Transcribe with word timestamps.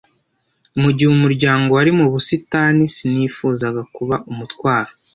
mu 0.81 0.89
gihe 0.95 1.09
umuryango 1.17 1.69
wari 1.77 1.91
mu 1.99 2.05
busitani. 2.13 2.83
Sinifuzaga 2.95 3.81
kuba 3.95 4.15
umutwaro. 4.31 4.91